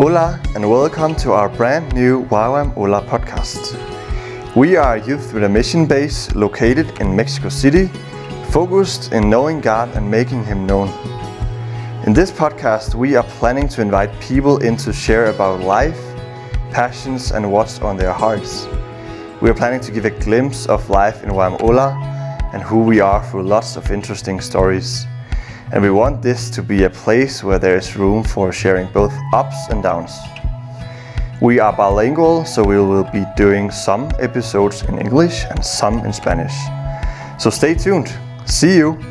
[0.00, 3.76] Hola, and welcome to our brand new YWAM Hola podcast.
[4.56, 7.88] We are a youth with a mission base located in Mexico City,
[8.48, 10.88] focused in knowing God and making Him known.
[12.06, 16.00] In this podcast, we are planning to invite people in to share about life,
[16.70, 18.66] passions, and what's on their hearts.
[19.42, 21.60] We are planning to give a glimpse of life in YWAM
[22.54, 25.04] and who we are through lots of interesting stories.
[25.72, 29.12] And we want this to be a place where there is room for sharing both
[29.32, 30.10] ups and downs.
[31.40, 36.12] We are bilingual, so we will be doing some episodes in English and some in
[36.12, 36.52] Spanish.
[37.38, 38.12] So stay tuned.
[38.46, 39.09] See you!